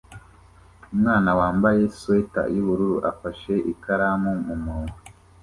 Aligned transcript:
Umwana 0.93 1.29
wambaye 1.39 1.81
swater 1.97 2.45
yubururu 2.55 2.97
afashe 3.11 3.53
ikaramu 3.71 4.31
mumunwa 4.45 4.95